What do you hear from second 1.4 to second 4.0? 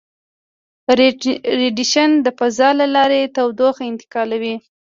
ریډیشن د فضا له لارې تودوخه